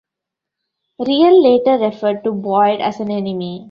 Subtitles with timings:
[0.99, 3.59] Riel later referred to Boyd as an enemy.